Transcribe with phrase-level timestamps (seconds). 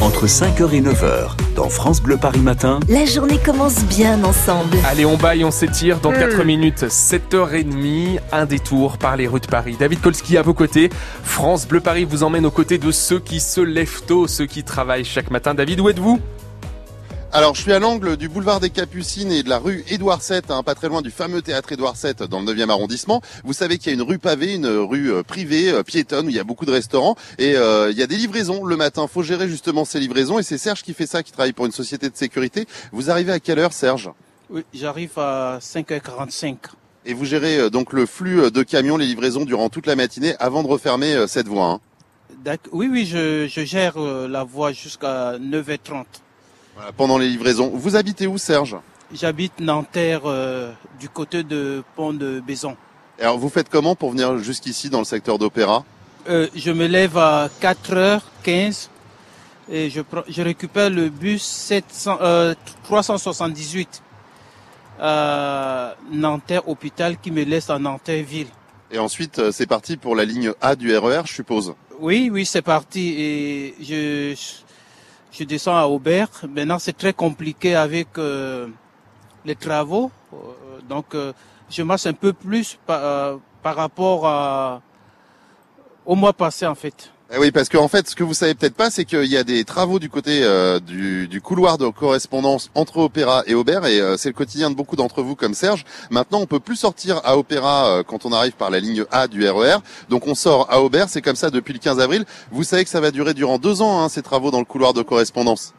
[0.00, 4.76] Entre 5h et 9h, dans France Bleu Paris Matin, La journée commence bien ensemble.
[4.86, 6.00] Allez, on baille, on s'étire.
[6.00, 9.76] Dans 4 minutes, 7h30, un détour par les rues de Paris.
[9.78, 10.90] David Kolski à vos côtés.
[11.22, 14.62] France Bleu Paris vous emmène aux côtés de ceux qui se lèvent tôt, ceux qui
[14.62, 15.54] travaillent chaque matin.
[15.54, 16.20] David, où êtes-vous?
[17.36, 20.40] Alors, je suis à l'angle du boulevard des Capucines et de la rue Édouard VII,
[20.50, 23.22] hein, pas très loin du fameux théâtre Édouard VII dans le 9e arrondissement.
[23.42, 26.28] Vous savez qu'il y a une rue pavée, une rue euh, privée, euh, piétonne, où
[26.28, 29.08] il y a beaucoup de restaurants et euh, il y a des livraisons le matin.
[29.08, 31.72] Faut gérer justement ces livraisons et c'est Serge qui fait ça, qui travaille pour une
[31.72, 32.68] société de sécurité.
[32.92, 34.12] Vous arrivez à quelle heure, Serge?
[34.48, 36.54] Oui, j'arrive à 5h45.
[37.04, 40.62] Et vous gérez donc le flux de camions, les livraisons durant toute la matinée avant
[40.62, 41.66] de refermer cette voie.
[41.66, 41.80] hein?
[42.70, 46.04] Oui, oui, je, je gère la voie jusqu'à 9h30.
[46.74, 47.70] Voilà, pendant les livraisons.
[47.72, 48.76] Vous habitez où, Serge
[49.12, 52.76] J'habite Nanterre euh, du côté de Pont de Bézon.
[53.20, 55.84] Alors, vous faites comment pour venir jusqu'ici dans le secteur d'Opéra
[56.28, 58.88] Euh, je me lève à 4h15
[59.70, 64.02] et je, je récupère le bus 700, euh, 378
[65.00, 68.46] à Nanterre Hôpital qui me laisse à Nanterre Ville.
[68.90, 71.74] Et ensuite, euh, c'est parti pour la ligne A du RER, je suppose.
[72.00, 73.14] Oui, oui, c'est parti.
[73.18, 74.34] Et je,
[75.36, 76.28] je descends à Aubert.
[76.48, 78.68] Maintenant, c'est très compliqué avec euh,
[79.44, 80.10] les travaux.
[80.32, 80.36] Euh,
[80.88, 81.32] donc, euh,
[81.68, 84.80] je marche un peu plus par, par rapport
[86.06, 87.10] au mois passé, en fait.
[87.36, 89.36] Eh oui, parce que en fait, ce que vous savez peut-être pas, c'est qu'il y
[89.36, 93.98] a des travaux du côté euh, du, couloir de correspondance entre Opéra et Aubert, et
[93.98, 95.84] euh, c'est le quotidien de beaucoup d'entre vous comme Serge.
[96.10, 99.26] Maintenant, on peut plus sortir à Opéra euh, quand on arrive par la ligne A
[99.26, 99.78] du RER,
[100.10, 101.08] donc on sort à Aubert.
[101.08, 102.24] C'est comme ça depuis le 15 avril.
[102.52, 104.92] Vous savez que ça va durer durant deux ans hein, ces travaux dans le couloir
[104.92, 105.74] de correspondance.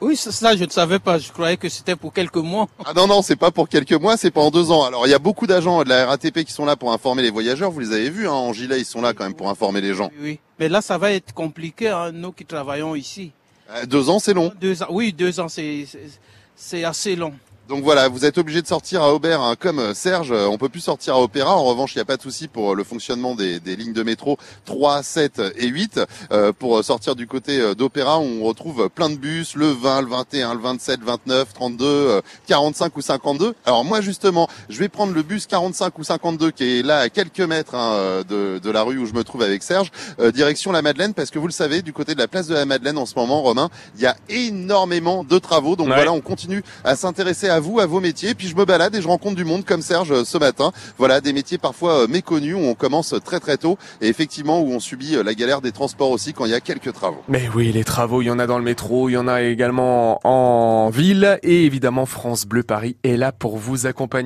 [0.00, 1.18] Oui, ça, je ne savais pas.
[1.18, 2.68] Je croyais que c'était pour quelques mois.
[2.84, 4.84] Ah non non, c'est pas pour quelques mois, c'est pendant deux ans.
[4.84, 7.30] Alors il y a beaucoup d'agents de la RATP qui sont là pour informer les
[7.30, 7.70] voyageurs.
[7.70, 9.94] Vous les avez vus hein, en gilet, ils sont là quand même pour informer les
[9.94, 10.10] gens.
[10.18, 10.40] Oui, oui.
[10.58, 13.32] Mais là, ça va être compliqué, hein, nous qui travaillons ici.
[13.70, 14.52] Euh, deux ans, c'est long.
[14.60, 17.32] Deux ans, oui, deux ans, c'est assez long.
[17.66, 20.30] Donc voilà, vous êtes obligé de sortir à Aubert hein, comme euh, Serge.
[20.32, 21.56] euh, On peut plus sortir à Opéra.
[21.56, 23.94] En revanche, il n'y a pas de souci pour euh, le fonctionnement des, des lignes
[23.94, 25.98] de métro 3, 7 et 8.
[26.30, 30.52] Euh, pour sortir du côté d'Opéra, on retrouve plein de bus, le 20, le 21,
[30.54, 33.54] le 27, 29, 32, euh, 45 ou 52.
[33.64, 37.08] Alors moi justement, je vais prendre le bus 45 ou 52 qui est là à
[37.08, 39.90] quelques mètres hein, de, de la rue où je me trouve avec Serge,
[40.20, 42.54] euh, direction la Madeleine, parce que vous le savez, du côté de la place de
[42.54, 45.76] la Madeleine en ce moment, Romain, il y a énormément de travaux.
[45.76, 45.94] Donc Ouais.
[45.94, 48.34] voilà, on continue à s'intéresser à vous, à vos métiers.
[48.34, 50.72] Puis je me balade et je rencontre du monde comme Serge euh, ce matin.
[50.98, 54.72] Voilà, des métiers parfois euh, méconnus où on commence très très tôt et effectivement où
[54.72, 57.22] on subit euh, la galère des transports aussi quand il y a quelques travaux.
[57.28, 59.42] Mais oui, les travaux, il y en a dans le métro, il y en a
[59.42, 61.38] également en ville.
[61.42, 64.24] Et évidemment, France Bleu Paris est là pour vous accompagner.